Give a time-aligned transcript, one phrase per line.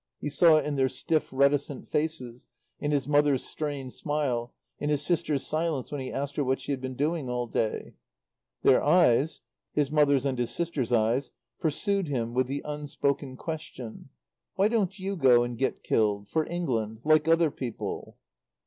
[0.19, 2.47] He saw it in their stiff, reticent faces,
[2.79, 6.71] in his mother's strained smile, in his sister's silence when he asked her what she
[6.71, 7.93] had been doing all day.
[8.63, 9.41] Their eyes
[9.73, 11.29] his mother's and his sister's eyes
[11.59, 14.09] pursued him with the unspoken question:
[14.55, 18.17] "Why don't you go and get killed for England like other people?"